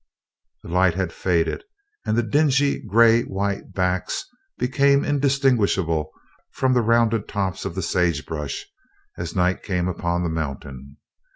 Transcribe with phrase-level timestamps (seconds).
[0.63, 1.63] The light had faded,
[2.07, 4.25] and the dingy gray white backs
[4.57, 6.11] became indistinguishable
[6.53, 8.65] from the rounded tops of the sagebrush,
[9.19, 10.97] as night came upon the mountain.